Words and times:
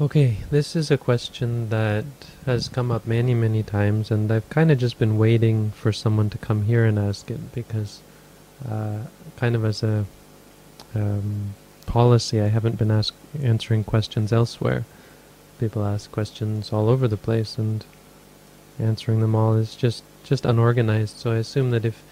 Okay, 0.00 0.38
this 0.50 0.74
is 0.74 0.90
a 0.90 0.96
question 0.96 1.68
that 1.68 2.06
has 2.46 2.66
come 2.68 2.90
up 2.90 3.06
many, 3.06 3.34
many 3.34 3.62
times, 3.62 4.10
and 4.10 4.32
I've 4.32 4.48
kind 4.48 4.70
of 4.70 4.78
just 4.78 4.98
been 4.98 5.18
waiting 5.18 5.70
for 5.72 5.92
someone 5.92 6.30
to 6.30 6.38
come 6.38 6.64
here 6.64 6.86
and 6.86 6.98
ask 6.98 7.30
it 7.30 7.52
because, 7.52 8.00
uh, 8.66 9.00
kind 9.36 9.54
of 9.54 9.66
as 9.66 9.82
a 9.82 10.06
um, 10.94 11.54
policy, 11.84 12.40
I 12.40 12.48
haven't 12.48 12.78
been 12.78 12.90
ask- 12.90 13.14
answering 13.42 13.84
questions 13.84 14.32
elsewhere. 14.32 14.86
People 15.60 15.84
ask 15.84 16.10
questions 16.10 16.72
all 16.72 16.88
over 16.88 17.06
the 17.06 17.18
place, 17.18 17.58
and 17.58 17.84
answering 18.78 19.20
them 19.20 19.34
all 19.34 19.54
is 19.54 19.76
just 19.76 20.04
just 20.24 20.46
unorganized. 20.46 21.18
So 21.18 21.32
I 21.32 21.36
assume 21.36 21.70
that 21.70 21.84
if 21.84 22.02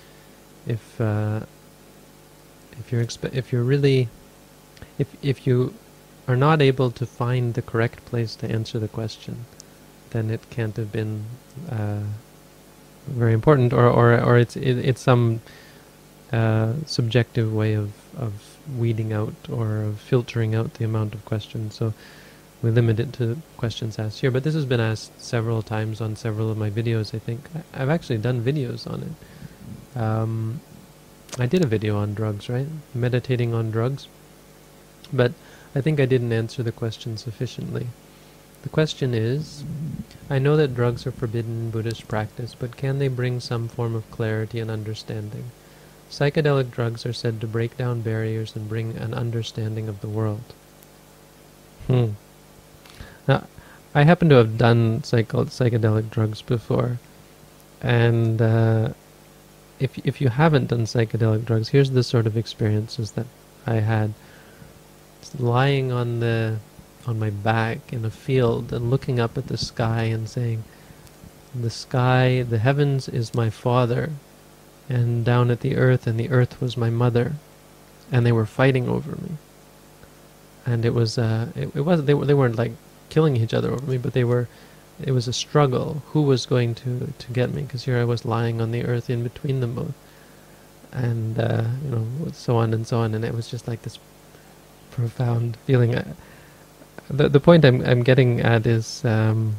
if 0.66 1.00
uh, 1.00 1.40
if 2.78 2.92
you're 2.92 3.06
if 3.32 3.52
you're 3.52 3.64
really 3.64 4.08
if 4.98 5.08
if 5.22 5.46
you 5.46 5.74
are 6.30 6.36
not 6.36 6.62
able 6.62 6.90
to 6.92 7.06
find 7.06 7.54
the 7.54 7.62
correct 7.62 8.04
place 8.04 8.36
to 8.36 8.50
answer 8.50 8.78
the 8.78 8.88
question, 8.88 9.44
then 10.10 10.30
it 10.30 10.40
can't 10.50 10.76
have 10.76 10.92
been 10.92 11.24
uh, 11.70 12.02
very 13.06 13.32
important, 13.32 13.72
or 13.72 13.86
or 13.88 14.20
or 14.20 14.38
it's 14.38 14.56
it, 14.56 14.78
it's 14.90 15.00
some 15.00 15.40
uh, 16.32 16.74
subjective 16.86 17.52
way 17.52 17.74
of 17.74 17.90
of 18.16 18.32
weeding 18.78 19.12
out 19.12 19.34
or 19.50 19.82
of 19.82 20.00
filtering 20.00 20.54
out 20.54 20.74
the 20.74 20.84
amount 20.84 21.14
of 21.14 21.24
questions. 21.24 21.74
So 21.74 21.92
we 22.62 22.70
limit 22.70 23.00
it 23.00 23.12
to 23.14 23.24
questions 23.56 23.98
asked 23.98 24.20
here. 24.20 24.30
But 24.30 24.44
this 24.44 24.54
has 24.54 24.66
been 24.66 24.80
asked 24.80 25.20
several 25.20 25.62
times 25.62 26.00
on 26.00 26.16
several 26.16 26.50
of 26.50 26.58
my 26.58 26.70
videos. 26.70 27.14
I 27.14 27.18
think 27.18 27.40
I've 27.74 27.88
actually 27.88 28.18
done 28.18 28.44
videos 28.44 28.86
on 28.86 29.02
it. 29.08 29.98
Um, 29.98 30.60
I 31.38 31.46
did 31.46 31.64
a 31.64 31.66
video 31.66 31.96
on 31.96 32.14
drugs, 32.14 32.48
right? 32.48 32.68
Meditating 32.94 33.54
on 33.54 33.70
drugs. 33.70 34.08
But 35.12 35.32
I 35.74 35.80
think 35.80 36.00
I 36.00 36.06
didn't 36.06 36.32
answer 36.32 36.62
the 36.62 36.72
question 36.72 37.16
sufficiently. 37.16 37.86
The 38.62 38.68
question 38.68 39.14
is, 39.14 39.64
I 40.28 40.38
know 40.38 40.56
that 40.56 40.74
drugs 40.74 41.06
are 41.06 41.12
forbidden 41.12 41.52
in 41.52 41.70
Buddhist 41.70 42.08
practice, 42.08 42.54
but 42.58 42.76
can 42.76 42.98
they 42.98 43.08
bring 43.08 43.40
some 43.40 43.68
form 43.68 43.94
of 43.94 44.10
clarity 44.10 44.60
and 44.60 44.70
understanding? 44.70 45.44
Psychedelic 46.10 46.70
drugs 46.70 47.06
are 47.06 47.12
said 47.12 47.40
to 47.40 47.46
break 47.46 47.76
down 47.76 48.02
barriers 48.02 48.54
and 48.56 48.68
bring 48.68 48.96
an 48.96 49.14
understanding 49.14 49.88
of 49.88 50.00
the 50.00 50.08
world. 50.08 50.42
Hmm. 51.86 52.10
Now, 53.28 53.44
I 53.94 54.02
happen 54.02 54.28
to 54.28 54.36
have 54.36 54.58
done 54.58 55.02
psycho- 55.04 55.44
psychedelic 55.44 56.10
drugs 56.10 56.42
before, 56.42 56.98
and 57.80 58.42
uh, 58.42 58.90
if 59.78 59.98
if 60.06 60.20
you 60.20 60.28
haven't 60.28 60.68
done 60.68 60.84
psychedelic 60.84 61.44
drugs, 61.44 61.68
here's 61.68 61.90
the 61.90 62.02
sort 62.02 62.26
of 62.26 62.36
experiences 62.36 63.12
that 63.12 63.26
I 63.66 63.76
had. 63.76 64.14
Lying 65.38 65.92
on 65.92 66.20
the 66.20 66.58
on 67.06 67.18
my 67.18 67.30
back 67.30 67.92
in 67.92 68.04
a 68.04 68.10
field 68.10 68.72
and 68.72 68.90
looking 68.90 69.18
up 69.18 69.38
at 69.38 69.46
the 69.46 69.56
sky 69.56 70.04
and 70.04 70.28
saying, 70.28 70.64
"The 71.54 71.70
sky, 71.70 72.42
the 72.42 72.58
heavens 72.58 73.08
is 73.08 73.34
my 73.34 73.50
father, 73.50 74.10
and 74.88 75.24
down 75.24 75.50
at 75.50 75.60
the 75.60 75.76
earth, 75.76 76.06
and 76.06 76.18
the 76.18 76.30
earth 76.30 76.60
was 76.60 76.76
my 76.76 76.90
mother, 76.90 77.32
and 78.10 78.26
they 78.26 78.32
were 78.32 78.46
fighting 78.46 78.88
over 78.88 79.12
me." 79.12 79.36
And 80.66 80.84
it 80.84 80.94
was 80.94 81.18
uh, 81.18 81.48
it, 81.54 81.70
it 81.74 81.80
was 81.82 82.04
they 82.04 82.14
were 82.14 82.26
they 82.26 82.34
weren't 82.34 82.58
like 82.58 82.72
killing 83.08 83.36
each 83.36 83.54
other 83.54 83.70
over 83.72 83.86
me, 83.86 83.98
but 83.98 84.12
they 84.12 84.24
were. 84.24 84.48
It 85.02 85.12
was 85.12 85.26
a 85.28 85.32
struggle. 85.32 86.02
Who 86.12 86.22
was 86.22 86.44
going 86.44 86.74
to 86.76 87.12
to 87.18 87.32
get 87.32 87.52
me? 87.54 87.62
Because 87.62 87.84
here 87.84 87.98
I 87.98 88.04
was 88.04 88.24
lying 88.24 88.60
on 88.60 88.70
the 88.70 88.84
earth 88.84 89.08
in 89.08 89.22
between 89.22 89.60
them 89.60 89.74
both, 89.74 89.94
and 90.92 91.38
uh, 91.38 91.64
you 91.84 91.90
know, 91.90 92.06
so 92.32 92.56
on 92.56 92.74
and 92.74 92.86
so 92.86 92.98
on. 92.98 93.14
And 93.14 93.24
it 93.24 93.34
was 93.34 93.48
just 93.48 93.66
like 93.66 93.82
this 93.82 93.98
profound 94.90 95.56
feeling. 95.66 95.96
I, 95.96 96.04
the 97.08 97.28
the 97.28 97.40
point 97.40 97.64
I'm 97.64 97.84
I'm 97.84 98.02
getting 98.02 98.40
at 98.40 98.66
is 98.66 99.04
um, 99.04 99.56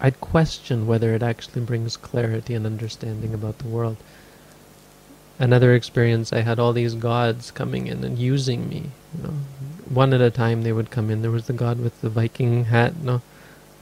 I'd 0.00 0.20
question 0.20 0.86
whether 0.86 1.14
it 1.14 1.22
actually 1.22 1.62
brings 1.62 1.96
clarity 1.96 2.54
and 2.54 2.64
understanding 2.64 3.34
about 3.34 3.58
the 3.58 3.68
world. 3.68 3.96
Another 5.38 5.74
experience, 5.74 6.32
I 6.32 6.40
had 6.40 6.58
all 6.58 6.72
these 6.72 6.94
gods 6.94 7.50
coming 7.50 7.86
in 7.86 8.04
and 8.04 8.18
using 8.18 8.68
me. 8.68 8.90
You 9.16 9.22
know, 9.22 9.34
one 9.88 10.12
at 10.12 10.20
a 10.20 10.30
time 10.30 10.62
they 10.62 10.72
would 10.72 10.90
come 10.90 11.10
in. 11.10 11.22
There 11.22 11.30
was 11.30 11.46
the 11.46 11.52
god 11.52 11.80
with 11.80 12.00
the 12.00 12.10
Viking 12.10 12.66
hat. 12.66 12.96
No, 13.02 13.22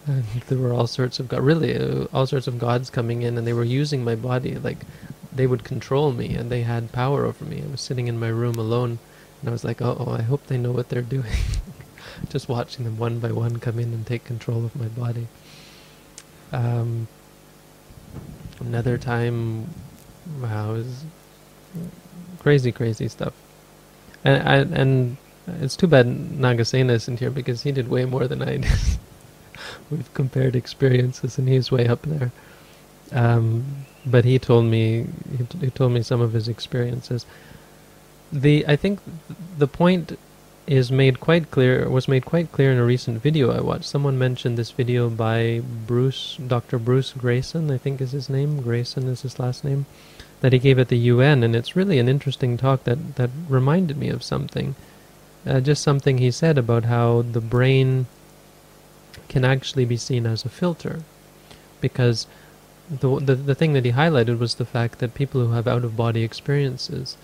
and 0.07 0.25
there 0.49 0.59
were 0.59 0.73
all 0.73 0.87
sorts 0.87 1.21
of 1.21 1.29
god, 1.29 1.41
really 1.41 1.77
uh, 1.77 2.07
all 2.12 2.27
sorts 2.27 2.47
of 2.47 2.59
gods 2.59 2.91
coming 2.91 3.23
in, 3.23 3.37
and 3.39 3.47
they 3.47 3.53
were 3.53 3.65
using 3.65 4.05
my 4.05 4.15
body. 4.15 4.55
Like 4.57 4.79
they 5.33 5.47
would 5.47 5.65
control 5.65 6.12
me, 6.12 6.35
and 6.35 6.51
they 6.51 6.62
had 6.62 6.93
power 6.93 7.25
over 7.27 7.45
me. 7.45 7.62
I 7.62 7.71
was 7.71 7.81
sitting 7.81 8.09
in 8.09 8.19
my 8.19 8.29
room 8.29 8.57
alone, 8.57 8.99
and 9.41 9.49
I 9.49 9.53
was 9.53 9.65
like, 9.65 9.81
oh, 9.82 10.15
I 10.19 10.22
hope 10.22 10.47
they 10.47 10.59
know 10.59 10.72
what 10.72 10.88
they're 10.88 11.03
doing. 11.16 11.26
Just 12.28 12.49
watching 12.49 12.84
them 12.84 12.99
one 12.99 13.21
by 13.21 13.32
one 13.32 13.59
come 13.59 13.78
in 13.78 13.93
and 13.93 14.06
take 14.06 14.25
control 14.25 14.65
of 14.65 14.75
my 14.75 14.88
body. 14.88 15.28
Um, 16.53 17.06
another 18.60 18.99
time, 18.99 19.69
wow, 20.41 20.75
it 20.75 20.78
was 20.78 21.04
crazy, 22.41 22.72
crazy 22.72 23.09
stuff. 23.09 23.34
And 24.25 24.49
I, 24.49 24.56
and 24.56 25.16
it's 25.60 25.76
too 25.76 25.87
bad 25.87 26.06
Nagasena 26.06 26.91
isn't 26.91 27.20
here 27.20 27.31
because 27.31 27.62
he 27.62 27.72
did 27.72 27.88
way 27.88 28.05
more 28.05 28.26
than 28.26 28.43
I 28.43 28.56
did. 28.59 28.72
We've 29.91 30.12
compared 30.15 30.56
experiences, 30.56 31.38
and 31.38 31.49
he's 31.49 31.70
way 31.70 31.87
up 31.88 32.03
there. 32.03 32.32
Um, 33.12 33.87
but 34.05 34.25
he 34.25 34.38
told 34.38 34.66
me 34.66 35.06
he, 35.37 35.47
he 35.60 35.70
told 35.70 35.93
me 35.93 36.03
some 36.03 36.20
of 36.20 36.32
his 36.32 36.49
experiences. 36.49 37.26
The 38.33 38.65
I 38.66 38.77
think 38.77 39.00
the 39.56 39.66
point 39.66 40.19
is 40.66 40.93
made 40.93 41.19
quite 41.19 41.50
clear 41.50 41.89
was 41.89 42.09
made 42.09 42.27
quite 42.27 42.53
clear 42.53 42.71
in 42.71 42.78
a 42.78 42.84
recent 42.84 43.22
video 43.22 43.50
I 43.50 43.61
watched. 43.61 43.87
Someone 43.87 44.19
mentioned 44.19 44.59
this 44.59 44.71
video 44.71 45.09
by 45.09 45.62
Bruce 45.87 46.37
Dr. 46.47 46.78
Bruce 46.78 47.15
Greyson, 47.15 47.72
I 47.72 47.78
think 47.78 48.00
is 48.00 48.12
his 48.12 48.28
name. 48.28 48.62
Greyson 48.62 49.09
is 49.09 49.22
his 49.22 49.38
last 49.38 49.65
name. 49.65 49.87
That 50.41 50.53
he 50.53 50.59
gave 50.59 50.78
at 50.78 50.88
the 50.88 50.99
UN, 50.99 51.43
and 51.43 51.56
it's 51.56 51.75
really 51.75 51.99
an 51.99 52.09
interesting 52.09 52.56
talk 52.59 52.84
that 52.84 53.17
that 53.17 53.31
reminded 53.49 53.97
me 53.97 54.09
of 54.11 54.22
something. 54.22 54.75
Uh, 55.47 55.61
just 55.61 55.83
something 55.83 56.19
he 56.19 56.31
said 56.31 56.59
about 56.59 56.84
how 56.84 57.22
the 57.22 57.41
brain 57.41 58.06
can 59.28 59.44
actually 59.44 59.87
be 59.87 59.97
seen 59.97 60.27
as 60.27 60.44
a 60.44 60.50
filter, 60.50 61.00
because 61.81 62.27
the, 62.91 63.19
the 63.19 63.34
the 63.34 63.55
thing 63.55 63.72
that 63.72 63.87
he 63.87 63.93
highlighted 63.93 64.38
was 64.38 64.56
the 64.56 64.67
fact 64.67 64.99
that 64.99 65.15
people 65.15 65.41
who 65.41 65.53
have 65.53 65.67
out 65.67 65.84
of 65.84 65.97
body 65.97 66.22
experiences 66.22 67.17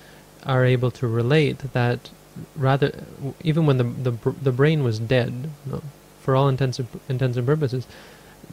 are 0.46 0.64
able 0.64 0.90
to 0.92 1.06
relate 1.06 1.58
that 1.72 2.10
rather 2.56 3.04
even 3.42 3.66
when 3.66 3.78
the 3.78 3.84
the 3.84 4.32
the 4.42 4.52
brain 4.52 4.82
was 4.82 4.98
dead, 4.98 5.50
no, 5.66 5.82
for 6.20 6.34
all 6.36 6.48
intents 6.48 6.78
and, 6.78 6.88
intents 7.08 7.36
and 7.36 7.46
purposes, 7.46 7.86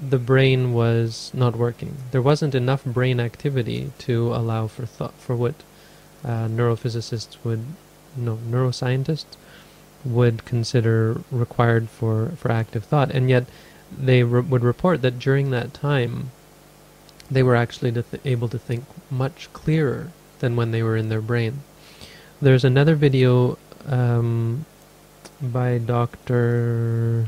the 0.01 0.19
brain 0.19 0.73
was 0.73 1.31
not 1.33 1.55
working. 1.55 1.95
There 2.11 2.21
wasn't 2.21 2.55
enough 2.55 2.83
brain 2.83 3.19
activity 3.19 3.91
to 3.99 4.33
allow 4.33 4.67
for 4.67 4.85
thought 4.85 5.13
for 5.13 5.35
what 5.35 5.55
uh, 6.23 6.47
neurophysicists 6.47 7.37
would, 7.43 7.65
no, 8.15 8.37
neuroscientists 8.37 9.37
would 10.03 10.45
consider 10.45 11.21
required 11.31 11.89
for 11.89 12.29
for 12.35 12.51
active 12.51 12.83
thought, 12.85 13.11
and 13.11 13.29
yet 13.29 13.45
they 13.95 14.23
re- 14.23 14.41
would 14.41 14.63
report 14.63 15.01
that 15.01 15.19
during 15.19 15.51
that 15.51 15.73
time 15.73 16.31
they 17.29 17.43
were 17.43 17.55
actually 17.55 18.03
able 18.25 18.49
to 18.49 18.59
think 18.59 18.83
much 19.09 19.51
clearer 19.53 20.11
than 20.39 20.55
when 20.55 20.71
they 20.71 20.83
were 20.83 20.97
in 20.97 21.09
their 21.09 21.21
brain. 21.21 21.61
There's 22.41 22.65
another 22.65 22.95
video 22.95 23.59
um, 23.85 24.65
by 25.39 25.77
Dr. 25.77 27.27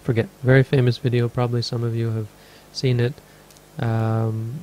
Forget, 0.00 0.28
very 0.44 0.62
famous 0.62 0.98
video. 0.98 1.28
Probably 1.28 1.60
some 1.60 1.82
of 1.82 1.96
you 1.96 2.10
have 2.10 2.28
seen 2.72 3.00
it. 3.00 3.14
Um, 3.80 4.60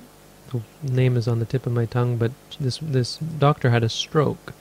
the 0.54 0.62
name 0.82 1.18
is 1.18 1.28
on 1.28 1.40
the 1.40 1.46
tip 1.46 1.66
of 1.66 1.74
my 1.74 1.86
tongue, 1.86 2.16
but 2.16 2.32
this 2.58 2.78
this 2.78 3.18
doctor 3.18 3.70
had 3.70 3.84
a 3.84 3.90
stroke, 3.90 4.54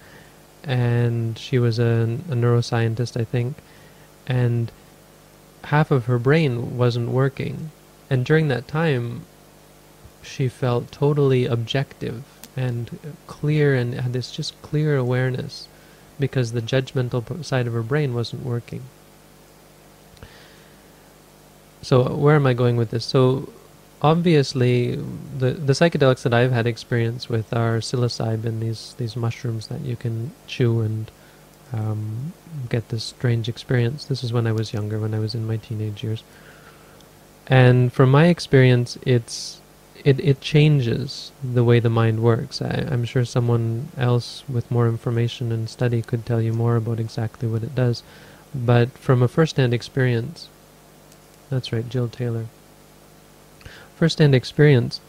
and 0.65 1.39
she 1.39 1.61
was 1.61 1.79
a, 1.79 2.19
a 2.29 2.35
neuroscientist, 2.35 3.21
I 3.21 3.23
think, 3.23 3.59
and 4.27 4.73
half 5.65 5.93
of 5.93 6.07
her 6.07 6.19
brain 6.19 6.77
wasn't 6.77 7.11
working, 7.11 7.71
and 8.11 8.27
during 8.27 8.49
that 8.49 8.67
time, 8.67 9.27
she 10.23 10.49
felt 10.49 10.91
totally 10.91 11.47
objective 11.47 12.25
and 12.61 13.15
clear 13.27 13.75
and 13.75 13.95
had 13.95 14.13
this 14.13 14.31
just 14.31 14.61
clear 14.63 14.97
awareness 14.97 15.69
because 16.19 16.53
the 16.53 16.61
judgmental 16.61 17.23
side 17.45 17.67
of 17.67 17.73
her 17.73 17.83
brain 17.83 18.15
wasn't 18.15 18.45
working. 18.45 18.83
So 21.83 22.15
where 22.15 22.37
am 22.37 22.47
I 22.47 22.53
going 22.53 22.77
with 22.77 22.91
this? 22.91 23.07
So 23.07 23.49
obviously 24.03 24.97
the 25.39 25.53
the 25.53 25.73
psychedelics 25.73 26.23
that 26.23 26.35
I've 26.35 26.53
had 26.53 26.67
experience 26.67 27.29
with 27.29 27.53
are 27.53 27.79
psilocybin, 27.79 28.61
these 28.61 28.95
these 28.99 29.17
mushrooms 29.17 29.69
that 29.69 29.81
you 29.81 29.97
can 29.97 30.33
chew 30.47 30.81
and 30.81 31.11
um, 31.73 32.33
get 32.69 32.89
this 32.89 33.05
strange 33.05 33.49
experience. 33.49 34.05
This 34.05 34.23
is 34.25 34.33
when 34.33 34.47
I 34.47 34.53
was 34.53 34.73
younger, 34.73 34.99
when 34.99 35.15
I 35.15 35.19
was 35.19 35.35
in 35.35 35.47
my 35.47 35.57
teenage 35.57 36.03
years. 36.03 36.23
And 37.47 37.93
from 37.93 38.11
my 38.11 38.27
experience, 38.27 38.99
it's 39.07 39.61
it, 40.05 40.21
it 40.21 40.41
changes 40.41 41.33
the 41.43 41.65
way 41.65 41.81
the 41.81 41.91
mind 41.91 42.23
works. 42.23 42.61
I, 42.63 42.87
I'm 42.91 43.05
sure 43.05 43.25
someone 43.25 43.89
else 43.97 44.45
with 44.49 44.71
more 44.71 44.89
information 44.89 45.53
and 45.53 45.69
study 45.69 46.03
could 46.03 46.25
tell 46.27 46.41
you 46.41 46.53
more 46.53 46.77
about 46.77 47.01
exactly 47.01 47.49
what 47.49 47.63
it 47.63 47.75
does. 47.75 48.03
but 48.55 48.91
from 48.99 49.23
a 49.23 49.29
first-hand 49.29 49.73
experience, 49.73 50.49
that's 51.51 51.73
right, 51.73 51.89
Jill 51.89 52.09
Taylor. 52.09 52.47
First-hand 53.97 54.35
experience 54.35 55.01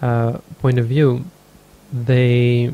uh, 0.00 0.38
point 0.60 0.78
of 0.78 0.86
view, 0.86 1.24
they 1.92 2.72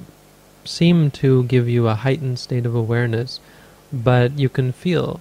seem 0.64 1.10
to 1.10 1.44
give 1.44 1.68
you 1.68 1.88
a 1.88 1.94
heightened 1.94 2.38
state 2.38 2.66
of 2.66 2.74
awareness, 2.74 3.40
but 3.92 4.38
you 4.38 4.48
can 4.48 4.72
feel 4.72 5.20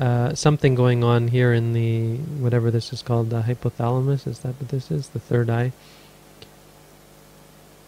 uh, 0.00 0.34
something 0.34 0.74
going 0.74 1.04
on 1.04 1.28
here 1.28 1.52
in 1.52 1.74
the 1.74 2.16
whatever 2.42 2.70
this 2.70 2.90
is 2.90 3.02
called, 3.02 3.28
the 3.28 3.42
hypothalamus. 3.42 4.26
Is 4.26 4.38
that 4.40 4.58
what 4.58 4.70
this 4.70 4.90
is? 4.90 5.10
The 5.10 5.20
third 5.20 5.50
eye, 5.50 5.72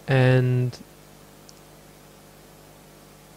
and 0.06 0.78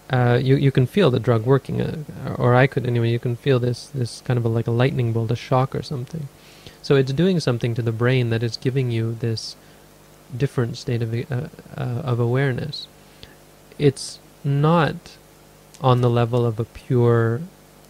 uh, 0.09 0.39
you 0.43 0.57
you 0.57 0.71
can 0.71 0.85
feel 0.85 1.09
the 1.09 1.21
drug 1.21 1.45
working, 1.45 1.79
uh, 1.79 2.35
or 2.37 2.53
I 2.53 2.67
could 2.67 2.85
anyway. 2.85 3.11
You 3.11 3.19
can 3.19 3.37
feel 3.37 3.59
this 3.59 3.87
this 3.87 4.19
kind 4.21 4.37
of 4.37 4.43
a, 4.43 4.49
like 4.49 4.67
a 4.67 4.71
lightning 4.71 5.13
bolt, 5.13 5.31
a 5.31 5.37
shock 5.37 5.73
or 5.73 5.81
something. 5.81 6.27
So 6.81 6.95
it's 6.97 7.13
doing 7.13 7.39
something 7.39 7.75
to 7.75 7.81
the 7.81 7.93
brain 7.93 8.29
that 8.29 8.43
is 8.43 8.57
giving 8.57 8.91
you 8.91 9.15
this 9.15 9.55
different 10.35 10.75
state 10.75 11.01
of 11.01 11.13
uh, 11.13 11.47
uh, 11.77 12.01
of 12.03 12.19
awareness. 12.19 12.87
It's 13.79 14.19
not 14.43 14.95
on 15.79 16.01
the 16.01 16.09
level 16.09 16.45
of 16.45 16.59
a 16.59 16.65
pure 16.65 17.41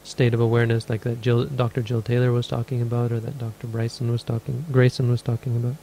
state 0.05 0.33
of 0.33 0.39
awareness 0.39 0.89
like 0.89 1.01
that 1.01 1.21
Jill, 1.21 1.45
Dr. 1.45 1.81
Jill 1.81 2.01
Taylor 2.01 2.31
was 2.31 2.47
talking 2.47 2.81
about, 2.81 3.11
or 3.11 3.19
that 3.19 3.37
Dr. 3.37 3.67
Bryson 3.67 4.11
was 4.11 4.23
talking, 4.23 4.65
Greyson 4.71 5.09
was 5.09 5.21
talking 5.21 5.55
about. 5.55 5.75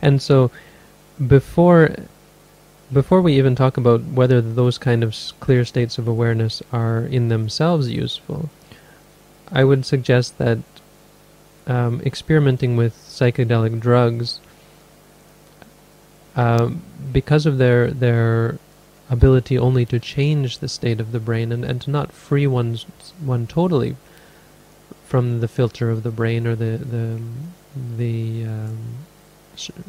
And 0.00 0.22
so, 0.22 0.50
before 1.26 1.96
before 2.92 3.20
we 3.20 3.34
even 3.36 3.54
talk 3.54 3.76
about 3.76 4.02
whether 4.04 4.40
those 4.40 4.78
kind 4.78 5.02
of 5.02 5.14
clear 5.40 5.64
states 5.64 5.98
of 5.98 6.08
awareness 6.08 6.62
are 6.72 7.00
in 7.04 7.28
themselves 7.28 7.90
useful, 7.90 8.48
I 9.52 9.64
would 9.64 9.84
suggest 9.84 10.38
that 10.38 10.58
um, 11.66 12.00
experimenting 12.02 12.76
with 12.76 12.94
psychedelic 12.94 13.78
drugs, 13.78 14.40
um, 16.34 16.82
because 17.12 17.46
of 17.46 17.58
their 17.58 17.90
their 17.90 18.58
ability 19.10 19.58
only 19.58 19.86
to 19.86 19.98
change 19.98 20.58
the 20.58 20.68
state 20.68 21.00
of 21.00 21.12
the 21.12 21.20
brain 21.20 21.52
and, 21.52 21.64
and 21.64 21.80
to 21.82 21.90
not 21.90 22.12
free 22.12 22.46
one's 22.46 22.84
one 23.20 23.46
totally 23.46 23.96
from 25.04 25.40
the 25.40 25.48
filter 25.48 25.90
of 25.90 26.02
the 26.02 26.10
brain 26.10 26.46
or 26.46 26.54
the 26.54 26.76
the 26.76 27.20
the 27.96 28.44
um, 28.44 28.78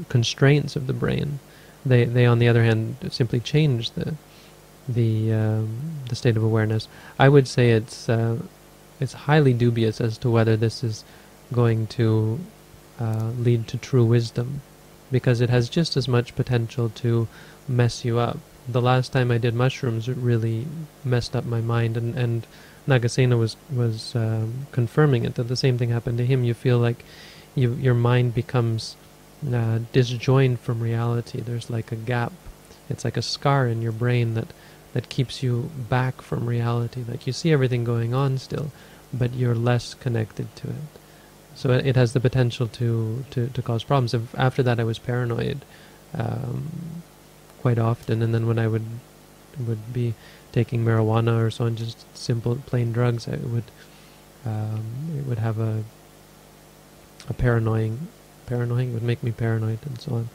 constraints 0.07 0.75
of 0.75 0.87
the 0.87 0.93
brain 0.93 1.39
they, 1.85 2.05
they 2.05 2.25
on 2.25 2.39
the 2.39 2.47
other 2.47 2.63
hand, 2.63 2.97
simply 3.09 3.39
change 3.39 3.91
the 3.91 4.15
the 4.87 5.33
um, 5.33 5.79
the 6.09 6.15
state 6.15 6.35
of 6.35 6.43
awareness. 6.43 6.87
I 7.17 7.29
would 7.29 7.47
say 7.47 7.71
it's 7.71 8.09
uh, 8.09 8.37
it's 8.99 9.13
highly 9.13 9.53
dubious 9.53 10.01
as 10.01 10.17
to 10.19 10.29
whether 10.29 10.57
this 10.57 10.83
is 10.83 11.03
going 11.53 11.87
to 11.87 12.39
uh, 12.99 13.31
lead 13.37 13.67
to 13.69 13.77
true 13.77 14.05
wisdom, 14.05 14.61
because 15.11 15.41
it 15.41 15.49
has 15.49 15.69
just 15.69 15.95
as 15.95 16.07
much 16.07 16.35
potential 16.35 16.89
to 16.89 17.27
mess 17.67 18.03
you 18.03 18.19
up. 18.19 18.39
The 18.71 18.81
last 18.81 19.11
time 19.11 19.31
I 19.31 19.37
did 19.37 19.53
mushrooms, 19.53 20.07
it 20.07 20.17
really 20.17 20.67
messed 21.03 21.35
up 21.35 21.45
my 21.45 21.61
mind, 21.61 21.97
and 21.97 22.15
and 22.15 22.47
Nagasena 22.87 23.37
was 23.37 23.55
was 23.73 24.15
um, 24.15 24.67
confirming 24.71 25.25
it 25.25 25.35
that 25.35 25.47
the 25.47 25.55
same 25.55 25.77
thing 25.77 25.89
happened 25.89 26.17
to 26.19 26.25
him. 26.25 26.43
You 26.43 26.53
feel 26.53 26.79
like 26.79 27.03
you 27.55 27.73
your 27.73 27.93
mind 27.93 28.33
becomes 28.33 28.95
uh, 29.53 29.79
disjoined 29.91 30.59
from 30.59 30.81
reality. 30.81 31.41
There's 31.41 31.69
like 31.69 31.91
a 31.91 31.95
gap. 31.95 32.33
It's 32.89 33.05
like 33.05 33.17
a 33.17 33.21
scar 33.21 33.67
in 33.67 33.81
your 33.81 33.91
brain 33.91 34.33
that 34.33 34.47
that 34.93 35.09
keeps 35.09 35.43
you 35.43 35.69
back 35.89 36.21
from 36.21 36.47
reality. 36.47 37.03
Like 37.07 37.27
you 37.27 37.33
see 37.33 37.51
everything 37.51 37.83
going 37.83 38.13
on 38.13 38.37
still, 38.37 38.71
but 39.13 39.33
you're 39.33 39.55
less 39.55 39.93
connected 39.93 40.55
to 40.57 40.69
it. 40.69 40.99
So 41.55 41.71
it, 41.71 41.95
has 41.95 42.13
the 42.13 42.19
potential 42.19 42.67
to, 42.67 43.25
to, 43.31 43.47
to 43.47 43.61
cause 43.61 43.83
problems. 43.83 44.15
After 44.37 44.63
that, 44.63 44.79
I 44.79 44.85
was 44.85 44.97
paranoid 44.97 45.65
um, 46.13 47.03
quite 47.61 47.79
often, 47.79 48.21
and 48.21 48.33
then 48.33 48.47
when 48.47 48.59
I 48.59 48.67
would 48.67 48.85
would 49.67 49.93
be 49.93 50.13
taking 50.51 50.85
marijuana 50.85 51.41
or 51.41 51.51
so 51.51 51.65
on, 51.65 51.75
just 51.75 52.05
simple 52.15 52.55
plain 52.65 52.91
drugs, 52.91 53.27
I 53.27 53.37
would 53.37 53.65
um, 54.45 54.83
it 55.17 55.25
would 55.25 55.39
have 55.39 55.59
a 55.59 55.83
a 57.27 57.33
paranoid 57.33 57.97
paranoid 58.45 58.93
would 58.93 59.03
make 59.03 59.21
me 59.21 59.31
paranoid 59.31 59.79
and 59.85 59.99
so 60.01 60.15
on. 60.15 60.29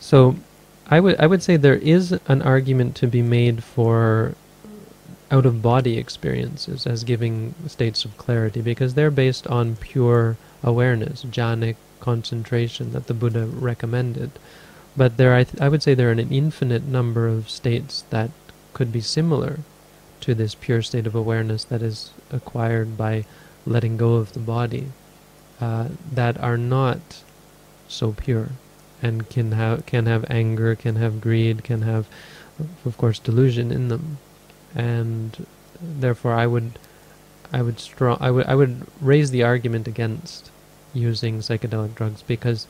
So 0.00 0.36
I 0.88 1.00
would 1.00 1.16
I 1.18 1.26
would 1.26 1.42
say 1.42 1.56
there 1.56 1.76
is 1.76 2.12
an 2.26 2.42
argument 2.42 2.96
to 2.96 3.06
be 3.06 3.22
made 3.22 3.62
for 3.62 4.34
out 5.30 5.46
of 5.46 5.62
body 5.62 5.96
experiences 5.98 6.86
as 6.86 7.02
giving 7.04 7.54
states 7.66 8.04
of 8.04 8.16
clarity 8.18 8.60
because 8.60 8.94
they're 8.94 9.10
based 9.10 9.46
on 9.46 9.76
pure 9.76 10.36
awareness, 10.62 11.24
jhanic 11.24 11.76
concentration 12.00 12.92
that 12.92 13.06
the 13.06 13.14
Buddha 13.14 13.46
recommended. 13.46 14.30
But 14.96 15.16
there, 15.16 15.34
I, 15.34 15.44
th- 15.44 15.60
I 15.60 15.68
would 15.68 15.82
say 15.82 15.94
there 15.94 16.08
are 16.08 16.12
an 16.12 16.32
infinite 16.32 16.84
number 16.84 17.26
of 17.26 17.50
states 17.50 18.04
that 18.10 18.30
could 18.72 18.92
be 18.92 19.00
similar 19.00 19.60
to 20.20 20.34
this 20.34 20.54
pure 20.54 20.82
state 20.82 21.06
of 21.06 21.14
awareness 21.14 21.64
that 21.64 21.82
is 21.82 22.10
acquired 22.30 22.96
by 22.96 23.24
letting 23.66 23.96
go 23.96 24.14
of 24.14 24.32
the 24.32 24.40
body. 24.40 24.88
Uh, 25.60 25.88
that 26.12 26.38
are 26.40 26.56
not 26.58 27.22
so 27.86 28.12
pure 28.12 28.50
and 29.00 29.28
can 29.28 29.52
have 29.52 29.86
can 29.86 30.06
have 30.06 30.24
anger, 30.28 30.74
can 30.74 30.96
have 30.96 31.20
greed, 31.20 31.62
can 31.62 31.82
have, 31.82 32.06
of 32.84 32.96
course, 32.96 33.18
delusion 33.18 33.70
in 33.70 33.88
them, 33.88 34.18
and 34.74 35.46
therefore 35.80 36.32
I 36.32 36.46
would, 36.46 36.78
I 37.52 37.62
would 37.62 37.78
strong, 37.78 38.16
I 38.20 38.30
would 38.30 38.46
I 38.46 38.54
would 38.54 38.86
raise 39.00 39.30
the 39.30 39.42
argument 39.42 39.86
against 39.86 40.50
using 40.92 41.38
psychedelic 41.38 41.94
drugs 41.94 42.22
because 42.22 42.66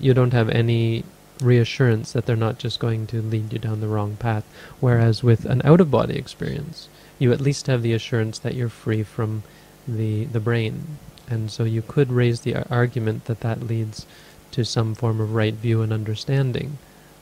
you 0.00 0.14
don't 0.14 0.32
have 0.32 0.48
any 0.48 1.04
reassurance 1.40 2.12
that 2.12 2.26
they're 2.26 2.36
not 2.36 2.58
just 2.58 2.78
going 2.80 3.06
to 3.08 3.20
lead 3.20 3.52
you 3.52 3.58
down 3.58 3.80
the 3.80 3.88
wrong 3.88 4.16
path. 4.16 4.44
Whereas 4.80 5.22
with 5.22 5.44
an 5.44 5.62
out 5.64 5.80
of 5.80 5.90
body 5.90 6.16
experience, 6.16 6.88
you 7.18 7.32
at 7.32 7.40
least 7.40 7.66
have 7.66 7.82
the 7.82 7.92
assurance 7.92 8.38
that 8.40 8.54
you're 8.54 8.68
free 8.68 9.02
from 9.02 9.42
the 9.86 10.24
the 10.26 10.40
brain 10.40 10.98
and 11.28 11.50
so 11.50 11.64
you 11.64 11.82
could 11.82 12.12
raise 12.12 12.40
the 12.42 12.56
argument 12.70 13.24
that 13.26 13.40
that 13.40 13.62
leads 13.62 14.06
to 14.50 14.64
some 14.64 14.94
form 14.94 15.20
of 15.20 15.34
right 15.34 15.54
view 15.54 15.82
and 15.82 15.92
understanding 15.92 16.78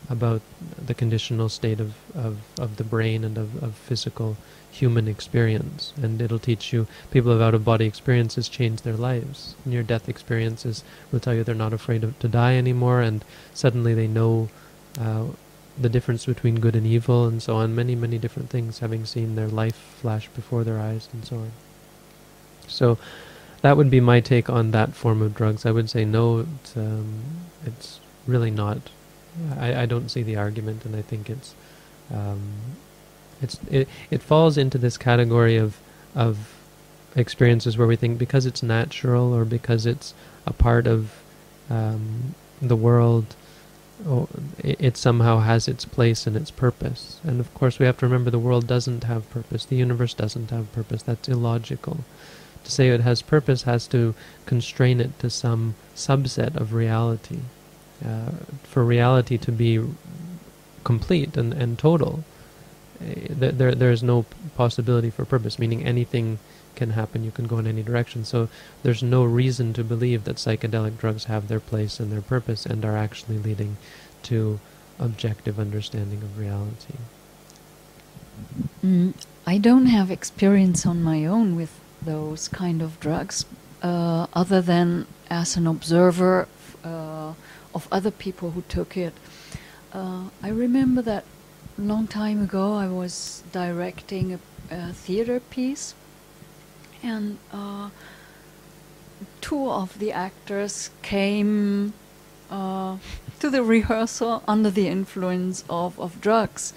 about 0.08 0.42
the 0.84 0.94
conditional 0.94 1.48
state 1.48 1.80
of, 1.80 1.94
of, 2.14 2.38
of 2.58 2.76
the 2.76 2.84
brain 2.84 3.24
and 3.24 3.38
of, 3.38 3.62
of 3.62 3.74
physical 3.74 4.36
human 4.72 5.06
experience. 5.06 5.92
And 6.02 6.20
it'll 6.20 6.38
teach 6.38 6.72
you, 6.72 6.86
people 7.10 7.30
of 7.30 7.40
out 7.40 7.54
of 7.54 7.64
body 7.64 7.84
experiences 7.84 8.48
change 8.48 8.82
their 8.82 8.96
lives. 8.96 9.55
Near 9.64 9.82
death 9.82 10.08
experiences 10.08 10.82
will 11.10 11.20
tell 11.20 11.34
you 11.34 11.44
they're 11.44 11.55
not 11.55 11.72
afraid 11.72 12.02
of, 12.02 12.19
to 12.20 12.29
die 12.29 12.56
anymore, 12.56 13.00
and 13.00 13.24
suddenly 13.55 13.94
they 13.94 14.08
know 14.08 14.48
uh, 14.98 15.26
the 15.79 15.88
difference 15.88 16.26
between 16.26 16.60
good 16.60 16.74
and 16.74 16.86
evil, 16.86 17.26
and 17.26 17.43
so 17.43 17.56
on. 17.56 17.74
Many, 17.74 17.94
many 17.94 18.19
different 18.19 18.50
things, 18.50 18.81
having 18.81 19.05
seen 19.05 19.36
their 19.36 19.48
life 19.48 19.76
flash 19.76 20.29
before 20.29 20.64
their 20.64 20.81
eyes, 20.81 21.08
and 21.12 21.24
so 21.24 21.36
on. 21.36 21.52
So, 22.67 22.98
that 23.60 23.76
would 23.76 23.91
be 23.91 24.00
my 24.00 24.20
take 24.20 24.50
on 24.50 24.72
that 24.72 24.94
form 24.94 25.22
of 25.22 25.34
drugs. 25.34 25.64
I 25.64 25.70
would 25.70 25.88
say 25.88 26.05
no, 26.05 26.41
it's, 26.41 26.76
um, 26.76 27.22
it's 27.64 28.00
really 28.26 28.50
not. 28.50 28.79
I, 29.58 29.82
I 29.82 29.86
don't 29.86 30.10
see 30.10 30.22
the 30.22 30.36
argument, 30.36 30.84
and 30.84 30.96
I 30.96 31.02
think 31.02 31.31
it's 31.31 31.55
um, 32.12 32.41
it's 33.43 33.58
it 33.70 33.89
it 34.11 34.22
falls 34.22 34.56
into 34.56 34.79
this 34.79 34.96
category 34.96 35.56
of 35.56 35.79
of 36.15 36.55
experiences 37.15 37.77
where 37.77 37.87
we 37.87 37.96
think 37.96 38.19
because 38.19 38.46
it's 38.46 38.63
natural 38.63 39.34
or 39.34 39.44
because 39.44 39.84
it's 39.87 40.15
a 40.46 40.53
part 40.53 40.87
of 40.87 41.13
um, 41.69 42.34
the 42.61 42.77
world, 42.77 43.37
it, 44.58 44.81
it 44.81 44.96
somehow 44.96 45.41
has 45.41 45.69
its 45.69 45.84
place 45.84 46.27
and 46.27 46.37
its 46.37 46.51
purpose. 46.51 47.20
And 47.22 47.39
of 47.39 47.53
course, 47.55 47.79
we 47.79 47.87
have 47.87 47.99
to 47.99 48.06
remember 48.06 48.31
the 48.31 48.39
world 48.39 48.67
doesn't 48.67 49.05
have 49.05 49.29
purpose. 49.31 49.67
The 49.67 49.77
universe 49.77 50.15
doesn't 50.15 50.51
have 50.51 50.72
purpose. 50.72 51.03
That's 51.03 51.29
illogical 51.29 52.05
to 52.65 52.70
say 52.70 52.89
it 52.89 53.01
has 53.01 53.22
purpose 53.22 53.63
has 53.63 53.87
to 53.89 54.15
constrain 54.46 55.01
it 55.01 55.19
to 55.19 55.31
some 55.31 55.75
subset 55.94 56.56
of 56.56 56.72
reality. 56.72 57.41
Uh, 58.05 58.32
for 58.65 58.84
reality 58.84 59.39
to 59.39 59.53
be 59.53 59.81
complete 60.82 61.37
and, 61.37 61.53
and 61.53 61.79
total, 61.79 62.25
there 63.28 63.74
there 63.74 63.90
is 63.90 64.02
no 64.02 64.24
possibility 64.56 65.10
for 65.10 65.24
purpose, 65.24 65.58
meaning 65.58 65.84
anything 65.84 66.38
can 66.74 66.90
happen, 66.90 67.24
you 67.24 67.30
can 67.30 67.46
go 67.46 67.58
in 67.58 67.66
any 67.66 67.82
direction. 67.82 68.24
So 68.24 68.48
there's 68.82 69.02
no 69.02 69.24
reason 69.24 69.72
to 69.74 69.84
believe 69.84 70.24
that 70.24 70.36
psychedelic 70.36 70.98
drugs 70.98 71.24
have 71.24 71.48
their 71.48 71.60
place 71.60 72.00
and 72.00 72.10
their 72.10 72.22
purpose 72.22 72.66
and 72.66 72.84
are 72.84 72.96
actually 72.96 73.38
leading 73.38 73.76
to 74.24 74.58
objective 74.98 75.58
understanding 75.58 76.22
of 76.22 76.38
reality. 76.38 76.94
Mm, 78.84 79.14
I 79.46 79.58
don't 79.58 79.86
have 79.86 80.10
experience 80.10 80.86
on 80.86 81.02
my 81.02 81.26
own 81.26 81.56
with 81.56 81.78
those 82.00 82.48
kind 82.48 82.82
of 82.82 82.98
drugs, 83.00 83.44
uh, 83.82 84.26
other 84.32 84.60
than 84.60 85.06
as 85.30 85.56
an 85.56 85.66
observer 85.66 86.48
uh, 86.84 87.34
of 87.74 87.88
other 87.90 88.10
people 88.10 88.52
who 88.52 88.62
took 88.62 88.96
it. 88.96 89.14
Uh, 89.92 90.24
I 90.42 90.48
remember 90.48 91.02
that 91.02 91.24
long 91.82 92.06
time 92.06 92.43
ago 92.43 92.74
I 92.74 92.86
was 92.86 93.43
directing 93.53 94.34
a, 94.34 94.39
a 94.70 94.93
theater 94.93 95.41
piece, 95.41 95.94
and 97.03 97.39
uh, 97.53 97.91
two 99.41 99.70
of 99.70 99.98
the 99.98 100.12
actors 100.12 100.91
came 101.03 101.93
uh, 102.51 102.96
to 103.41 103.51
the 103.51 103.62
rehearsal 103.62 104.43
under 104.46 104.70
the 104.70 104.86
influence 104.86 105.65
of, 105.69 105.98
of 105.98 106.20
drugs. 106.20 106.72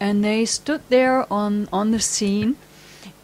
And 0.00 0.24
they 0.24 0.44
stood 0.44 0.82
there 0.88 1.32
on, 1.32 1.68
on 1.72 1.92
the 1.92 2.00
scene 2.00 2.56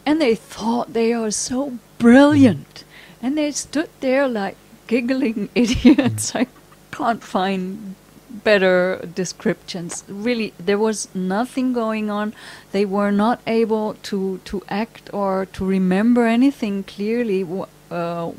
and 0.05 0.21
they 0.21 0.35
thought 0.35 0.93
they 0.93 1.13
are 1.13 1.31
so 1.31 1.77
brilliant. 1.97 2.83
And 3.21 3.37
they 3.37 3.51
stood 3.51 3.89
there 3.99 4.27
like 4.27 4.55
giggling 4.87 5.49
idiots. 5.55 6.35
I 6.35 6.47
can't 6.91 7.23
find 7.23 7.95
better 8.43 9.07
descriptions. 9.15 10.03
Really, 10.07 10.53
there 10.57 10.77
was 10.77 11.07
nothing 11.13 11.73
going 11.73 12.09
on. 12.09 12.33
They 12.71 12.85
were 12.85 13.11
not 13.11 13.41
able 13.45 13.95
to, 14.03 14.39
to 14.45 14.63
act 14.69 15.09
or 15.13 15.45
to 15.53 15.65
remember 15.65 16.25
anything 16.25 16.83
clearly. 16.83 17.45
Uh, 17.89 18.31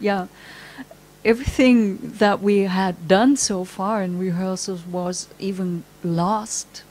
yeah, 0.00 0.26
everything 1.24 1.98
that 2.18 2.40
we 2.40 2.60
had 2.60 3.08
done 3.08 3.36
so 3.36 3.64
far 3.64 4.02
in 4.02 4.18
rehearsals 4.18 4.86
was 4.86 5.28
even 5.38 5.82
lost, 6.04 6.84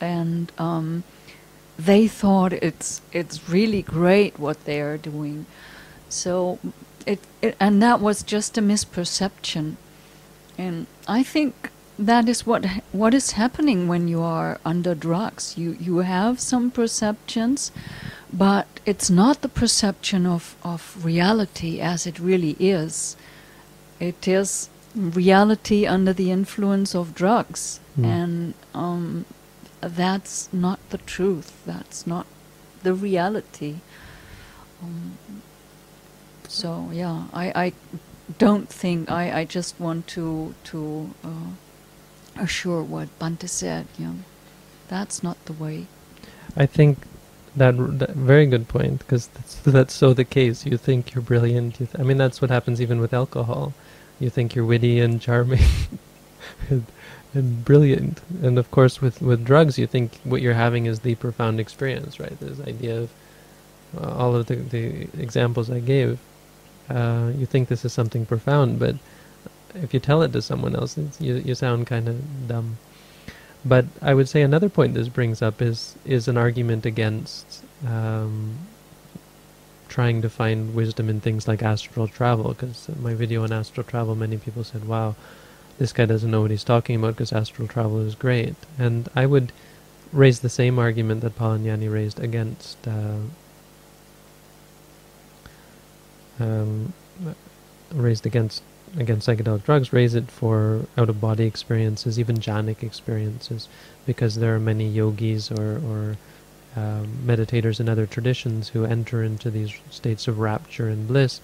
and 0.00 0.50
um, 0.58 1.04
they 1.78 2.08
thought 2.08 2.52
it's 2.52 3.00
it's 3.12 3.48
really 3.48 3.82
great 3.82 4.38
what 4.38 4.64
they 4.64 4.80
are 4.80 4.98
doing. 4.98 5.46
So 6.08 6.58
it, 7.06 7.20
it 7.40 7.56
and 7.60 7.80
that 7.82 8.00
was 8.00 8.22
just 8.22 8.58
a 8.58 8.62
misperception, 8.62 9.76
and 10.58 10.86
I 11.08 11.22
think 11.22 11.70
that 11.98 12.28
is 12.28 12.46
what 12.46 12.64
what 12.92 13.14
is 13.14 13.32
happening 13.32 13.88
when 13.88 14.08
you 14.08 14.22
are 14.22 14.58
under 14.64 14.94
drugs. 14.94 15.56
You 15.56 15.76
you 15.80 15.98
have 15.98 16.40
some 16.40 16.70
perceptions, 16.70 17.72
but 18.32 18.66
it's 18.86 19.10
not 19.10 19.42
the 19.42 19.48
perception 19.48 20.26
of, 20.26 20.56
of 20.64 21.04
reality 21.04 21.80
as 21.80 22.06
it 22.06 22.18
really 22.18 22.56
is. 22.58 23.16
It 24.00 24.26
is 24.26 24.68
reality 24.94 25.86
under 25.86 26.12
the 26.12 26.30
influence 26.30 26.94
of 26.94 27.14
drugs, 27.14 27.80
mm. 27.98 28.04
and 28.04 28.54
um, 28.74 29.24
that's 29.80 30.52
not 30.52 30.78
the 30.90 30.98
truth. 30.98 31.62
That's 31.66 32.06
not 32.06 32.26
the 32.82 32.94
reality. 32.94 33.76
Um, 34.82 35.18
so 36.48 36.88
yeah, 36.92 37.24
I, 37.32 37.52
I 37.54 37.72
don't 38.38 38.68
think 38.68 39.10
I, 39.10 39.40
I 39.40 39.44
just 39.44 39.78
want 39.80 40.06
to 40.08 40.54
to 40.64 41.10
uh, 41.24 41.50
assure 42.36 42.82
what 42.82 43.08
Bhante 43.18 43.48
said. 43.48 43.86
Yeah, 43.98 44.12
that's 44.88 45.22
not 45.22 45.42
the 45.46 45.52
way. 45.52 45.86
I 46.56 46.66
think 46.66 46.98
that, 47.56 47.76
that 47.98 48.10
very 48.10 48.46
good 48.46 48.68
point 48.68 48.98
because 49.00 49.28
that's, 49.28 49.54
that's 49.64 49.94
so 49.94 50.12
the 50.14 50.24
case. 50.24 50.66
You 50.66 50.76
think 50.76 51.14
you're 51.14 51.22
brilliant. 51.22 51.80
You 51.80 51.86
th- 51.86 51.98
I 52.00 52.02
mean, 52.02 52.18
that's 52.18 52.40
what 52.40 52.50
happens 52.50 52.80
even 52.80 53.00
with 53.00 53.12
alcohol. 53.14 53.72
You 54.20 54.30
think 54.30 54.54
you're 54.54 54.64
witty 54.64 55.00
and 55.00 55.20
charming 55.20 55.64
and, 56.70 56.86
and 57.34 57.64
brilliant, 57.64 58.20
and 58.42 58.58
of 58.58 58.70
course, 58.70 59.00
with 59.00 59.20
with 59.22 59.44
drugs, 59.44 59.78
you 59.78 59.86
think 59.86 60.18
what 60.24 60.42
you're 60.42 60.54
having 60.54 60.86
is 60.86 61.00
the 61.00 61.14
profound 61.16 61.60
experience, 61.60 62.20
right? 62.20 62.38
This 62.38 62.60
idea 62.60 63.00
of 63.02 63.10
uh, 63.98 64.14
all 64.14 64.34
of 64.36 64.46
the 64.46 64.56
the 64.56 65.08
examples 65.20 65.70
I 65.70 65.80
gave. 65.80 66.18
Uh, 66.88 67.32
you 67.36 67.46
think 67.46 67.68
this 67.68 67.84
is 67.84 67.92
something 67.92 68.26
profound, 68.26 68.78
but 68.78 68.96
if 69.74 69.94
you 69.94 70.00
tell 70.00 70.22
it 70.22 70.32
to 70.32 70.42
someone 70.42 70.74
else, 70.74 70.98
you 71.18 71.36
you 71.36 71.54
sound 71.54 71.86
kind 71.86 72.08
of 72.08 72.48
dumb. 72.48 72.78
But 73.64 73.86
I 74.00 74.14
would 74.14 74.28
say 74.28 74.42
another 74.42 74.68
point 74.68 74.94
this 74.94 75.08
brings 75.08 75.40
up 75.40 75.62
is 75.62 75.96
is 76.04 76.28
an 76.28 76.36
argument 76.36 76.84
against 76.84 77.64
um, 77.86 78.58
trying 79.88 80.22
to 80.22 80.28
find 80.28 80.74
wisdom 80.74 81.08
in 81.08 81.20
things 81.20 81.46
like 81.46 81.62
astral 81.62 82.08
travel. 82.08 82.48
Because 82.48 82.88
my 83.00 83.14
video 83.14 83.44
on 83.44 83.52
astral 83.52 83.84
travel, 83.84 84.14
many 84.14 84.36
people 84.36 84.64
said, 84.64 84.86
"Wow, 84.86 85.14
this 85.78 85.92
guy 85.92 86.06
doesn't 86.06 86.30
know 86.30 86.42
what 86.42 86.50
he's 86.50 86.64
talking 86.64 86.96
about 86.96 87.14
because 87.14 87.32
astral 87.32 87.68
travel 87.68 88.00
is 88.00 88.14
great." 88.14 88.56
And 88.78 89.08
I 89.14 89.26
would 89.26 89.52
raise 90.12 90.40
the 90.40 90.48
same 90.48 90.78
argument 90.78 91.22
that 91.22 91.38
Palanyani 91.38 91.90
raised 91.90 92.20
against 92.20 92.76
uh, 92.86 93.18
um, 96.40 96.92
raised 97.92 98.26
against 98.26 98.62
again 98.98 99.18
psychedelic 99.18 99.64
drugs 99.64 99.92
raise 99.92 100.14
it 100.14 100.30
for 100.30 100.86
out 100.98 101.08
of 101.08 101.20
body 101.20 101.44
experiences, 101.46 102.18
even 102.18 102.36
jhanic 102.36 102.82
experiences, 102.82 103.68
because 104.06 104.36
there 104.36 104.54
are 104.54 104.60
many 104.60 104.88
yogis 104.88 105.50
or, 105.50 105.80
or 105.86 106.16
um, 106.76 107.06
meditators 107.24 107.80
in 107.80 107.88
other 107.88 108.06
traditions 108.06 108.70
who 108.70 108.84
enter 108.84 109.22
into 109.22 109.50
these 109.50 109.72
states 109.90 110.28
of 110.28 110.38
rapture 110.38 110.88
and 110.88 111.08
bliss 111.08 111.40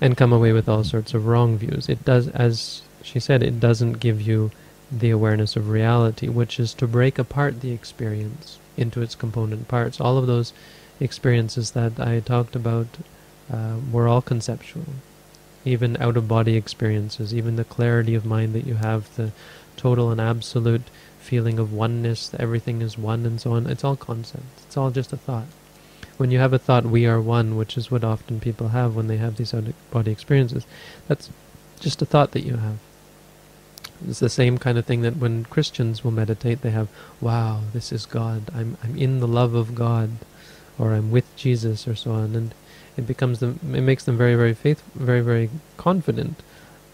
and 0.00 0.16
come 0.16 0.32
away 0.32 0.52
with 0.52 0.68
all 0.68 0.84
sorts 0.84 1.14
of 1.14 1.26
wrong 1.26 1.58
views. 1.58 1.88
It 1.88 2.04
does, 2.04 2.28
as 2.28 2.82
she 3.02 3.20
said, 3.20 3.42
it 3.42 3.60
doesn't 3.60 4.00
give 4.00 4.20
you 4.20 4.50
the 4.90 5.10
awareness 5.10 5.56
of 5.56 5.68
reality, 5.68 6.28
which 6.28 6.58
is 6.58 6.74
to 6.74 6.86
break 6.86 7.18
apart 7.18 7.60
the 7.60 7.72
experience 7.72 8.58
into 8.76 9.02
its 9.02 9.14
component 9.14 9.68
parts. 9.68 10.00
All 10.00 10.18
of 10.18 10.26
those 10.26 10.52
experiences 10.98 11.72
that 11.72 12.00
I 12.00 12.20
talked 12.20 12.56
about 12.56 12.86
uh, 13.52 13.76
were 13.90 14.08
all 14.08 14.22
conceptual 14.22 14.84
even 15.64 15.96
out 15.98 16.16
of 16.16 16.28
body 16.28 16.56
experiences, 16.56 17.34
even 17.34 17.56
the 17.56 17.64
clarity 17.64 18.14
of 18.14 18.24
mind 18.24 18.54
that 18.54 18.66
you 18.66 18.74
have, 18.74 19.14
the 19.16 19.32
total 19.76 20.10
and 20.10 20.20
absolute 20.20 20.82
feeling 21.18 21.58
of 21.58 21.72
oneness, 21.72 22.28
that 22.28 22.40
everything 22.40 22.80
is 22.80 22.96
one 22.96 23.26
and 23.26 23.40
so 23.40 23.52
on, 23.52 23.66
it's 23.66 23.84
all 23.84 23.96
concept. 23.96 24.44
It's 24.66 24.76
all 24.76 24.90
just 24.90 25.12
a 25.12 25.16
thought. 25.16 25.46
When 26.16 26.30
you 26.30 26.38
have 26.38 26.52
a 26.52 26.58
thought, 26.58 26.84
we 26.84 27.06
are 27.06 27.20
one, 27.20 27.56
which 27.56 27.76
is 27.76 27.90
what 27.90 28.04
often 28.04 28.40
people 28.40 28.68
have 28.68 28.94
when 28.94 29.06
they 29.06 29.16
have 29.18 29.36
these 29.36 29.54
out 29.54 29.66
of 29.66 29.90
body 29.90 30.10
experiences, 30.10 30.66
that's 31.08 31.30
just 31.78 32.02
a 32.02 32.06
thought 32.06 32.32
that 32.32 32.44
you 32.44 32.56
have. 32.56 32.78
It's 34.08 34.20
the 34.20 34.30
same 34.30 34.56
kind 34.56 34.78
of 34.78 34.86
thing 34.86 35.02
that 35.02 35.16
when 35.16 35.44
Christians 35.44 36.02
will 36.02 36.10
meditate, 36.10 36.62
they 36.62 36.70
have, 36.70 36.88
wow, 37.20 37.60
this 37.74 37.92
is 37.92 38.06
God. 38.06 38.50
I'm, 38.54 38.78
I'm 38.82 38.96
in 38.96 39.20
the 39.20 39.28
love 39.28 39.54
of 39.54 39.74
God, 39.74 40.10
or 40.78 40.94
I'm 40.94 41.10
with 41.10 41.36
Jesus, 41.36 41.86
or 41.86 41.94
so 41.94 42.12
on. 42.12 42.34
And 42.34 42.54
it 43.00 43.06
becomes 43.06 43.40
them 43.40 43.58
it 43.80 43.84
makes 43.90 44.04
them 44.04 44.16
very 44.16 44.34
very 44.34 44.54
faith 44.54 44.82
very 44.94 45.22
very 45.30 45.48
confident 45.76 46.36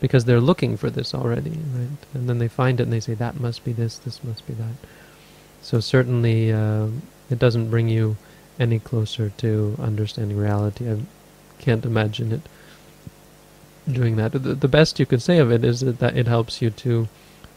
because 0.00 0.24
they're 0.24 0.40
looking 0.40 0.76
for 0.76 0.90
this 0.90 1.14
already 1.14 1.50
right? 1.50 1.98
And 2.14 2.28
then 2.28 2.38
they 2.38 2.48
find 2.48 2.80
it 2.80 2.84
and 2.84 2.92
they 2.92 3.00
say 3.00 3.14
that 3.14 3.40
must 3.40 3.64
be 3.64 3.72
this 3.72 3.98
this 3.98 4.22
must 4.22 4.46
be 4.46 4.54
that. 4.54 4.76
So 5.62 5.80
certainly 5.80 6.52
uh, 6.52 6.88
it 7.30 7.38
doesn't 7.38 7.70
bring 7.70 7.88
you 7.88 8.16
any 8.58 8.78
closer 8.78 9.30
to 9.38 9.76
understanding 9.78 10.36
reality. 10.36 10.90
I 10.90 10.98
can't 11.58 11.84
imagine 11.84 12.32
it 12.32 12.42
doing 13.90 14.16
that. 14.16 14.32
The, 14.32 14.38
the 14.38 14.68
best 14.68 15.00
you 15.00 15.06
could 15.06 15.22
say 15.22 15.38
of 15.38 15.50
it 15.50 15.64
is 15.64 15.80
that, 15.80 15.98
that 15.98 16.16
it 16.16 16.26
helps 16.26 16.62
you 16.62 16.70
to 16.70 17.08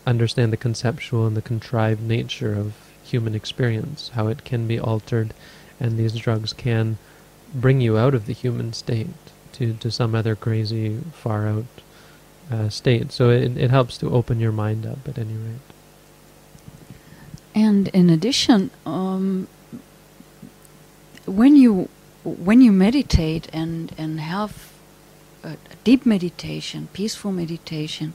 understand 0.06 0.52
the 0.52 0.58
conceptual 0.58 1.28
and 1.28 1.38
the 1.38 1.42
contrived 1.42 2.02
nature 2.02 2.54
of 2.54 2.74
human 3.04 3.36
experience 3.36 4.12
how 4.14 4.28
it 4.28 4.44
can 4.46 4.68
be 4.68 4.80
altered 4.80 5.34
and 5.80 5.98
these 5.98 6.14
drugs 6.14 6.54
can 6.54 6.98
bring 7.54 7.82
you 7.82 7.98
out 7.98 8.14
of 8.14 8.26
the 8.26 8.34
human 8.34 8.74
state 8.74 9.08
to, 9.54 9.74
to 9.74 9.92
some 9.92 10.16
other 10.16 10.36
crazy, 10.36 11.00
far 11.14 11.48
out 11.48 11.66
uh, 12.52 12.70
state. 12.70 13.12
So 13.12 13.30
it, 13.30 13.58
it 13.58 13.70
helps 13.70 13.98
to 14.00 14.10
open 14.10 14.40
your 14.40 14.52
mind 14.52 14.86
up 14.86 15.08
at 15.08 15.18
any 15.18 15.34
rate. 15.34 15.70
And 17.56 17.88
in 17.90 18.10
addition, 18.10 18.72
um, 18.86 19.48
when 21.26 21.56
you 21.56 21.90
when 22.24 22.62
you 22.62 22.72
meditate 22.72 23.48
and 23.54 23.94
and 23.98 24.20
have 24.20 24.72
a, 25.44 25.58
deep 25.84 26.06
meditation, 26.06 26.88
peaceful 26.94 27.32
meditation, 27.32 28.14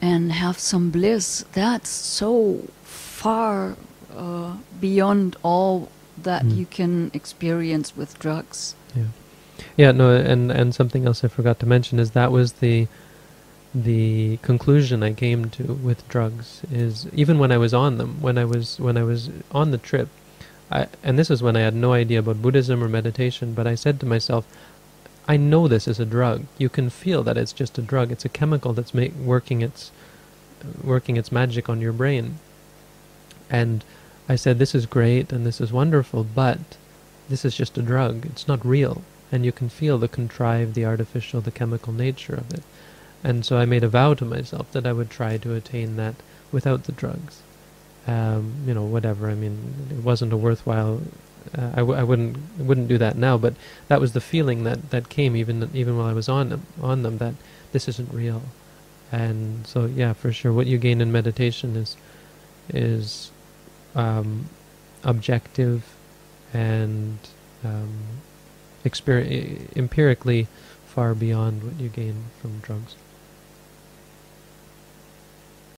and 0.00 0.32
have 0.32 0.58
some 0.58 0.90
bliss, 0.90 1.44
that's 1.52 1.88
so 1.88 2.62
far 2.82 3.76
uh, 4.14 4.56
beyond 4.80 5.36
all 5.42 5.88
that 6.22 6.44
mm. 6.44 6.56
you 6.56 6.66
can 6.66 7.10
experience 7.14 7.96
with 7.96 8.18
drugs. 8.18 8.74
Yeah, 8.94 9.04
yeah. 9.76 9.92
No, 9.92 10.14
and 10.14 10.50
and 10.50 10.74
something 10.74 11.06
else 11.06 11.24
I 11.24 11.28
forgot 11.28 11.58
to 11.60 11.66
mention 11.66 11.98
is 11.98 12.12
that 12.12 12.32
was 12.32 12.54
the 12.54 12.88
the 13.74 14.38
conclusion 14.38 15.02
I 15.02 15.12
came 15.12 15.50
to 15.50 15.74
with 15.74 16.08
drugs 16.08 16.62
is 16.72 17.06
even 17.12 17.38
when 17.38 17.52
I 17.52 17.58
was 17.58 17.74
on 17.74 17.98
them, 17.98 18.22
when 18.22 18.38
I 18.38 18.44
was 18.44 18.80
when 18.80 18.96
I 18.96 19.02
was 19.02 19.30
on 19.52 19.70
the 19.70 19.78
trip, 19.78 20.08
I, 20.70 20.86
and 21.02 21.18
this 21.18 21.30
is 21.30 21.42
when 21.42 21.56
I 21.56 21.60
had 21.60 21.74
no 21.74 21.92
idea 21.92 22.20
about 22.20 22.40
Buddhism 22.40 22.82
or 22.82 22.88
meditation, 22.88 23.52
but 23.52 23.66
I 23.66 23.74
said 23.74 24.00
to 24.00 24.06
myself, 24.06 24.46
I 25.28 25.36
know 25.36 25.68
this 25.68 25.86
is 25.86 26.00
a 26.00 26.06
drug. 26.06 26.46
You 26.56 26.68
can 26.68 26.88
feel 26.88 27.22
that 27.24 27.36
it's 27.36 27.52
just 27.52 27.78
a 27.78 27.82
drug. 27.82 28.12
It's 28.12 28.24
a 28.24 28.28
chemical 28.30 28.72
that's 28.72 28.94
make, 28.94 29.14
working 29.14 29.60
its 29.60 29.90
working 30.82 31.16
its 31.16 31.30
magic 31.30 31.68
on 31.68 31.80
your 31.80 31.92
brain, 31.92 32.38
and 33.50 33.84
I 34.28 34.36
said, 34.36 34.58
this 34.58 34.74
is 34.74 34.86
great 34.86 35.32
and 35.32 35.46
this 35.46 35.60
is 35.60 35.72
wonderful, 35.72 36.24
but 36.24 36.58
this 37.28 37.44
is 37.44 37.56
just 37.56 37.78
a 37.78 37.82
drug. 37.82 38.26
It's 38.26 38.48
not 38.48 38.64
real. 38.64 39.02
And 39.32 39.44
you 39.44 39.52
can 39.52 39.68
feel 39.68 39.98
the 39.98 40.08
contrived, 40.08 40.74
the 40.74 40.84
artificial, 40.84 41.40
the 41.40 41.50
chemical 41.50 41.92
nature 41.92 42.34
of 42.34 42.52
it. 42.52 42.62
And 43.24 43.44
so 43.44 43.58
I 43.58 43.64
made 43.64 43.82
a 43.82 43.88
vow 43.88 44.14
to 44.14 44.24
myself 44.24 44.70
that 44.72 44.86
I 44.86 44.92
would 44.92 45.10
try 45.10 45.36
to 45.38 45.54
attain 45.54 45.96
that 45.96 46.14
without 46.52 46.84
the 46.84 46.92
drugs. 46.92 47.42
Um, 48.06 48.54
you 48.66 48.72
know, 48.72 48.84
whatever. 48.84 49.28
I 49.28 49.34
mean, 49.34 49.74
it 49.90 50.04
wasn't 50.04 50.32
a 50.32 50.36
worthwhile. 50.36 51.02
Uh, 51.56 51.70
I 51.72 51.76
w- 51.76 51.98
I 51.98 52.04
wouldn't 52.04 52.36
wouldn't 52.58 52.86
do 52.86 52.98
that 52.98 53.16
now. 53.16 53.36
But 53.36 53.54
that 53.88 54.00
was 54.00 54.12
the 54.12 54.20
feeling 54.20 54.62
that, 54.62 54.90
that 54.90 55.08
came 55.08 55.34
even 55.34 55.68
even 55.74 55.98
while 55.98 56.06
I 56.06 56.12
was 56.12 56.28
on 56.28 56.50
them 56.50 56.62
on 56.80 57.02
them 57.02 57.18
that 57.18 57.34
this 57.72 57.88
isn't 57.88 58.14
real. 58.14 58.42
And 59.10 59.66
so 59.66 59.86
yeah, 59.86 60.12
for 60.12 60.32
sure, 60.32 60.52
what 60.52 60.68
you 60.68 60.78
gain 60.78 61.00
in 61.00 61.10
meditation 61.10 61.74
is 61.74 61.96
is 62.72 63.32
um, 63.96 64.48
objective 65.02 65.84
and 66.52 67.18
um, 67.64 68.20
empirically 68.84 70.46
far 70.86 71.14
beyond 71.14 71.64
what 71.64 71.80
you 71.80 71.88
gain 71.88 72.26
from 72.40 72.60
drugs. 72.60 72.94